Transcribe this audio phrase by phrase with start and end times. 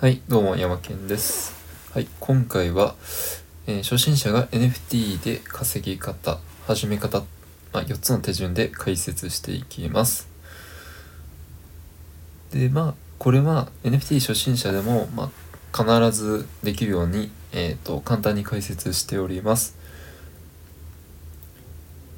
[0.00, 1.52] はい、どうも山健です。
[1.92, 2.94] はい、今回は、
[3.66, 7.18] えー初心者が NFT で稼ぎ方、始め方、
[7.70, 10.26] まあ、4つの手順で解説していきます。
[12.50, 15.30] で、まあ、これは NFT 初心者でも、ま
[15.74, 19.76] あ、必ずできるように、えー、と簡単に解説しております。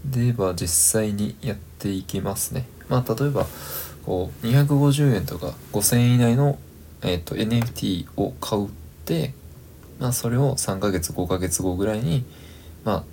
[0.04, 2.64] では実際にやっていきますね。
[2.88, 3.48] まあ例えば
[4.06, 6.60] こう250円とか5000円以内の、
[7.02, 8.70] えー、と NFT を買うっ
[9.04, 9.34] て、
[9.98, 12.24] まあ、それを3ヶ月5ヶ月後ぐらいに、
[12.84, 13.04] まあ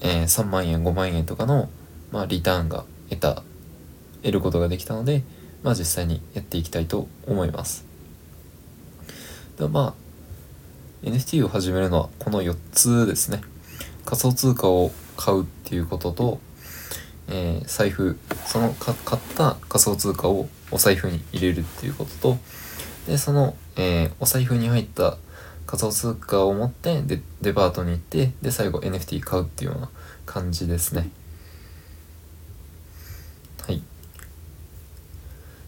[0.00, 1.68] えー3万円5万円とかの、
[2.12, 3.42] まあ、リターンが得た
[4.22, 5.22] 得ることができたので、
[5.62, 7.86] まあ、実際にやっていきたいと思います。
[9.58, 13.40] でまあ NFT を始めるのはこの4つですね。
[14.04, 16.40] 仮想通貨を買うっていうことと、
[17.28, 22.38] えー財布その買った仮想通貨をお財布に入れるっていうことと
[23.08, 25.16] でその、えーお財布に入った
[25.66, 29.90] 仮想通貨を持ってでデパートに行ってで最後 NFT 買うっていうような
[30.24, 31.10] 感じですね。
[33.66, 33.82] はい。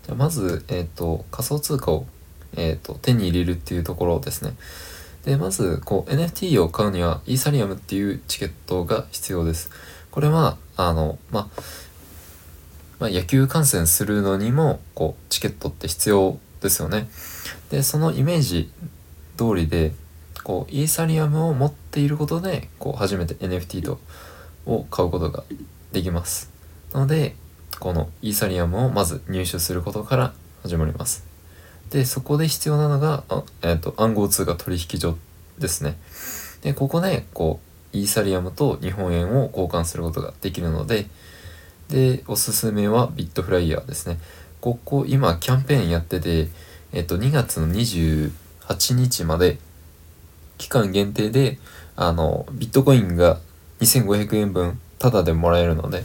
[0.07, 2.07] じゃまず、えー、と仮想通貨を、
[2.57, 4.55] えー、と手に入れるっていうところですね。
[5.25, 9.71] でまずこう NFT を買うにはイーサリアムっていうチケットが必要です。
[10.11, 11.51] これはあのま
[12.99, 17.09] まあ、野球観戦するのにもこうチケットって必要ですよね。
[17.71, 18.71] でそのイメージ
[19.37, 19.93] 通りで
[20.43, 24.01] こうイーサリアムを持っていることでこう初めて NFT と
[24.67, 25.45] を買うことが
[25.93, 26.51] できます。
[26.93, 27.35] なので
[27.79, 31.25] このイーサリアムをまず入手することから始まります。
[31.91, 35.17] でそこで必要なのが、あえー、と暗号通貨取引所
[35.59, 35.97] ですね。
[36.63, 37.61] でここでこ
[37.93, 41.07] うイーサリアムと日本円を交換することができるので
[41.89, 44.19] でおすすめはビットフライヤーですね。
[44.61, 46.49] ここ今キャンペーンやってて
[46.93, 48.31] えっと2月の28
[48.95, 49.59] 日まで
[50.59, 51.59] 期間限定で
[51.97, 53.39] あのビットコインが
[53.81, 56.05] 2500円分タダでもらえるので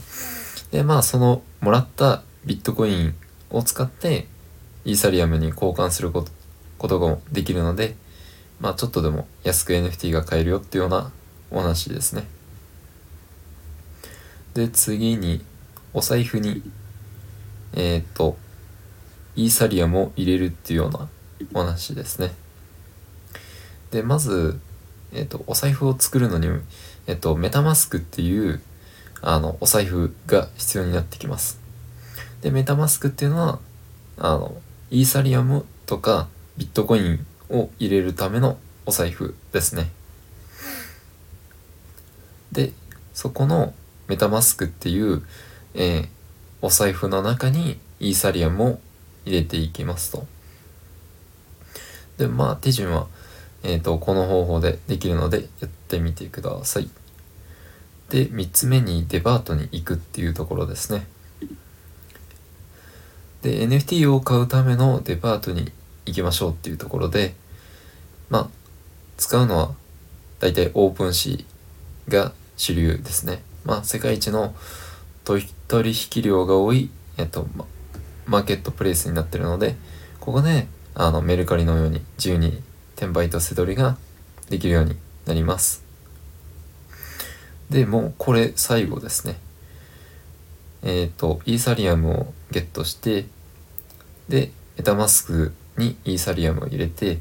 [0.71, 3.15] でまあそのもらったビットコイン
[3.49, 4.27] を使って
[4.85, 6.31] イーサリアムに交換すること
[6.77, 7.95] ことができるので
[8.59, 11.11] まあちょっとでも安く NFT が買えるよっていうような
[11.51, 12.25] お話ですね。
[14.53, 15.44] で次に
[15.94, 16.61] お財布に
[17.73, 18.38] えっ、と
[19.35, 21.09] イーサリアムを入れるっていうような
[21.53, 22.34] お話ですね。
[23.91, 24.59] でまず、
[25.13, 26.47] えっとお財布を作るのに、
[27.07, 28.62] えっとメタマスクっていう
[29.22, 31.59] あのお財布が必要になってきます。
[32.41, 33.59] でメタマスクっていうのは
[34.18, 34.56] あの
[34.91, 39.91] イーサリアムとかビットコインを入れるためのお財布ですね。
[42.51, 42.72] で
[43.13, 43.74] そこの
[44.07, 45.24] メタマスクっていう、
[45.74, 46.16] えー
[46.66, 48.79] お財布の中にイーサリアムを
[49.25, 50.25] 入れていきますと。
[52.18, 53.08] でまあ手順は、
[53.63, 56.90] えー、とこの方法でできるのでやってみてください。
[58.09, 61.08] で3つ目にデパートに行くっていうところですね。
[63.41, 65.72] で NFT を買うためのデパートに
[66.06, 67.36] 行きましょうっていうところで
[68.30, 68.50] まあ
[69.18, 69.72] 使うのは
[70.40, 73.42] 大体オープンシーが主流ですね。
[73.63, 74.56] まあ世界一の
[75.24, 75.44] 取
[75.92, 77.66] 引量が多い、えっと、ま
[78.25, 79.75] マーケットプレイスになってるので
[80.19, 82.62] ここであのメルカリのように自由に
[82.96, 83.97] 転売とせどりが
[84.50, 85.84] できるようになります。
[87.69, 89.38] でもうこれ最後ですね。
[90.84, 93.25] えっ、とイーサリアムをゲットして
[94.30, 97.19] でメタマスクにイーサリアムを入れて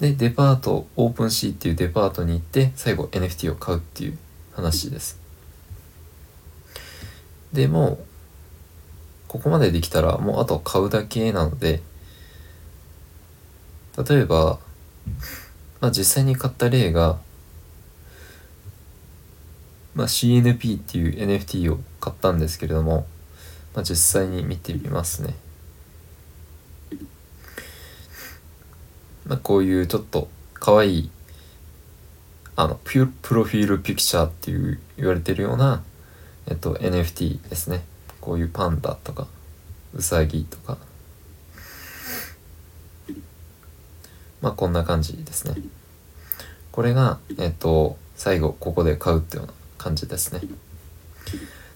[0.00, 4.18] でデパートオープンシーっていうデパートに行って最後 NFT を買うっていう
[4.52, 5.20] 話です。
[7.52, 7.98] でも
[9.28, 11.80] ここまでできたらもうあと買うだけなので
[13.96, 14.58] 例えば、
[15.80, 17.18] まあ、実際に買った例が、
[19.94, 23.06] まあ、CNP っていう NFT を買ったんですけれども、
[23.74, 25.34] まあ、実際に見てみますね、
[29.26, 31.10] まあ、こういうちょっと可愛い
[32.56, 35.82] あのプロフィールピクチャーっていう言われてるような
[36.50, 37.82] えっと、NFT ですね。
[38.28, 39.26] こういうパンダとか
[39.94, 40.76] ウサギとか。
[44.42, 45.54] まあこんな感じですね。
[46.70, 50.42] これがえっと最後ここで買うっていうような感じですね。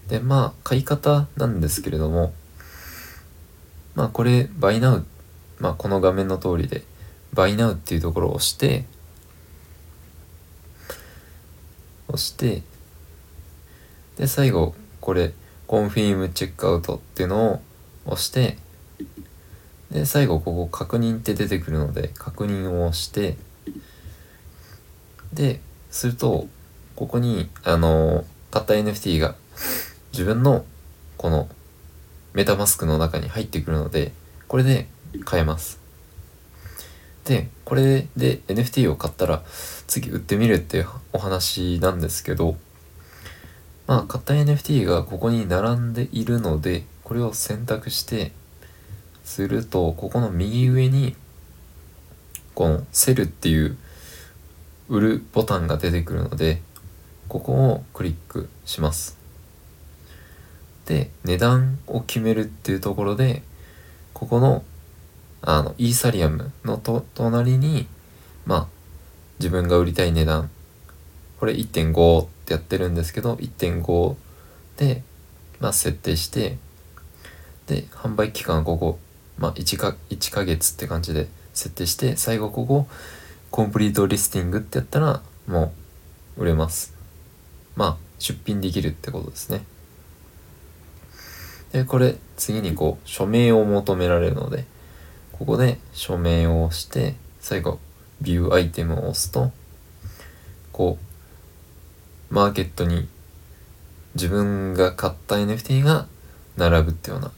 [0.07, 2.35] でまあ買い方なんですけれども
[3.95, 5.03] まあこれ Buy Now
[5.57, 6.83] まあこの画面の通りで
[7.33, 8.85] Buy Now っていうところを押して
[12.09, 12.61] 押して
[14.17, 15.33] で最後これ
[15.67, 17.61] コンフィームチェックアウトっていうのを
[18.05, 18.57] 押して
[19.91, 23.37] で最後ここ確認って出てくるので確認を押して
[25.33, 26.47] ですると
[26.95, 29.35] ここにあの買った NFT が
[30.11, 30.65] 自分の
[31.17, 31.47] この
[32.33, 34.11] メタマスクの中に入ってくるので
[34.47, 34.87] これで
[35.23, 35.79] 買えます。
[37.25, 39.43] でこれで NFT を買ったら
[39.87, 42.57] 次売ってみるっていうお話なんですけど
[43.87, 48.31] まあ買った NFT がここに並んでいるのでこれを選択して
[49.23, 51.15] するとここの右上に
[52.55, 53.77] このセルっていう
[54.89, 56.61] 売るボタンが出てくるので
[57.27, 59.17] ここをクリックします。
[60.85, 63.41] で値段を決めるっていうところで
[64.13, 64.63] ここの
[65.41, 67.87] あのイーサリアムのと隣に
[68.45, 68.67] まあ
[69.39, 70.49] 自分が売りたい値段。
[71.39, 74.15] これ1.5ってやってるんですけど1.5
[74.77, 75.01] で、
[75.59, 76.57] まあ、設定して
[77.67, 78.99] で販売期間はここ、
[79.37, 82.87] まあ、1か1ヶ月って感じで設定して最後ここ
[83.49, 85.73] コンプリートリスティングってやったらも
[86.37, 86.93] う売れます。
[87.75, 89.63] まあ出品できるってことですね。
[91.71, 94.65] でこれ次にこう署名を求められるので
[95.31, 97.79] ここで署名を押して最後
[98.21, 99.51] ビューアイテムを押すと
[100.71, 101.12] こう
[102.33, 103.07] マーケットに
[104.15, 106.07] 自分が買った NFT が
[106.57, 107.31] 並ぶっていうような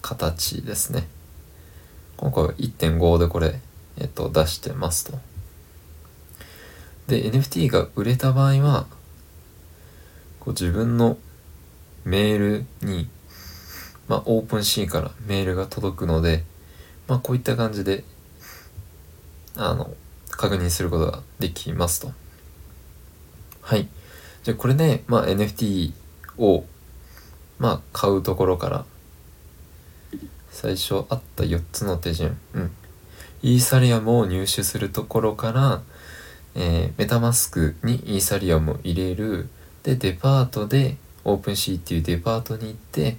[0.00, 1.06] 形ですね
[2.16, 3.60] 今回は1.5でこれ、
[3.98, 5.18] えっと、出してますと
[7.08, 8.86] で NFT が売れた場合は
[10.40, 11.18] こう自分の
[12.04, 13.08] メールに
[14.08, 16.42] まあ、オープンシーンからメールが届くので、
[17.06, 18.04] まあ、こういった感じで、
[19.54, 19.94] あの、
[20.30, 22.12] 確認することができますと。
[23.60, 23.86] はい。
[24.42, 25.92] じゃあこれで、まあ、NFT
[26.38, 26.64] を、
[27.58, 28.84] まあ、買うところから、
[30.50, 32.36] 最初あった4つの手順。
[32.54, 32.70] うん。
[33.42, 35.82] イーサリアムを入手するところから、
[36.54, 39.48] えー、メタマスクにイーサリアムを入れる。
[39.82, 43.16] で、デパートで、オープンシーっていうデパートに行って、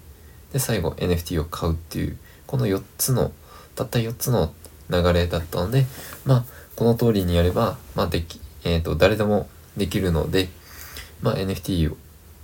[0.52, 2.18] で最後 NFT を買うっていう
[2.48, 3.32] この4つの
[3.76, 4.54] たった4つの
[4.90, 5.86] 流れだったので
[6.26, 6.46] まあ
[6.76, 10.48] この通りにやれば、まあ、でき、えーと、誰でもできるので、
[11.22, 11.96] まあ、NFT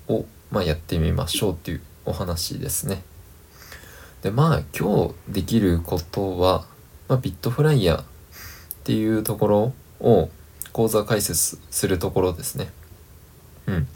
[0.07, 3.03] を、まあ、やってみましょうっていうお話ですね。
[4.21, 6.65] でまあ今日できることは、
[7.07, 8.05] まあ、ビットフライヤーっ
[8.83, 10.29] ていうところを
[10.71, 12.69] 講座解説するところですね。
[13.67, 13.87] うん。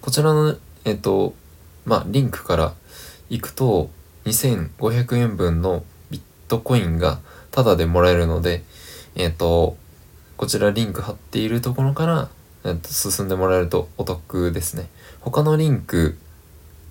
[0.00, 1.34] こちらの、えっ、と、
[1.84, 2.74] まあ、リンクから
[3.28, 3.90] 行くと
[4.24, 7.20] 2500円分のビットコインが
[7.50, 8.64] タダでもらえるので、
[9.14, 9.76] えっ、と、
[10.36, 12.28] こちらリンク貼っているところから、
[12.84, 14.88] 進んでもらえるとお得ですね。
[15.20, 16.16] 他のリンク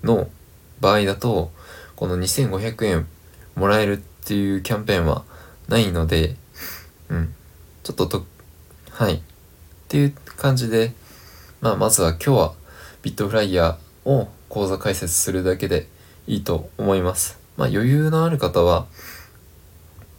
[0.02, 0.28] の
[0.80, 1.50] 場合だと、
[1.96, 3.06] この2500円
[3.54, 5.24] もらえるっていうキャンペーンは
[5.68, 6.36] ないので、
[7.08, 7.34] うん。
[7.82, 8.26] ちょっとと、
[8.90, 9.14] はい。
[9.14, 9.20] っ
[9.88, 10.92] ていう感じで、
[11.60, 12.54] まあ、まずは今日は
[13.02, 15.88] ビットフライヤーを講座解説するだけで
[16.26, 17.38] いいと思います。
[17.56, 18.86] まあ余裕のある方は、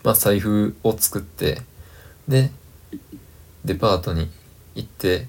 [0.04, 1.62] まあ財布を作って、
[2.28, 2.52] で、
[3.64, 4.30] デパートに
[4.76, 5.28] 行って、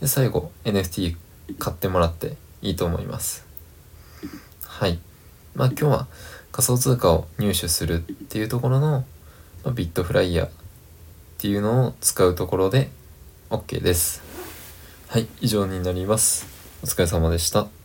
[0.00, 1.16] で、最後 NFT
[1.58, 3.46] 買ってもらっていいと思います。
[4.64, 4.98] はい。
[5.54, 6.06] まあ今日は
[6.52, 9.04] 仮想通貨を入手するっていうところの、
[9.64, 10.50] まあ、ビットフライヤーっ
[11.38, 12.90] ていうのを使うところで
[13.50, 14.22] OK です。
[15.08, 16.46] はい、以上になります。
[16.82, 17.75] お疲れ様でした。